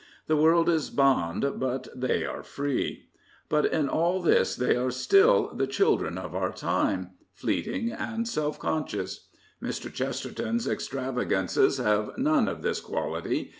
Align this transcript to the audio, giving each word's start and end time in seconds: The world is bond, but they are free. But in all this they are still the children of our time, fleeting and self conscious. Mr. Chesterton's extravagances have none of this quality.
The 0.25 0.35
world 0.35 0.67
is 0.67 0.89
bond, 0.89 1.45
but 1.57 1.87
they 1.93 2.25
are 2.25 2.41
free. 2.41 3.09
But 3.49 3.67
in 3.67 3.87
all 3.87 4.19
this 4.19 4.55
they 4.55 4.75
are 4.75 4.89
still 4.89 5.53
the 5.53 5.67
children 5.67 6.17
of 6.17 6.33
our 6.33 6.51
time, 6.51 7.11
fleeting 7.35 7.91
and 7.91 8.27
self 8.27 8.57
conscious. 8.57 9.27
Mr. 9.61 9.93
Chesterton's 9.93 10.67
extravagances 10.67 11.77
have 11.77 12.17
none 12.17 12.47
of 12.47 12.63
this 12.63 12.79
quality. 12.79 13.49